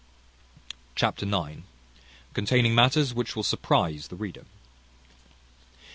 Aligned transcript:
Chapter 0.95 1.27
ix. 1.27 1.61
Containing 2.33 2.73
matters 2.73 3.13
which 3.13 3.35
will 3.35 3.43
surprize 3.43 4.07
the 4.07 4.15
reader. 4.15 4.45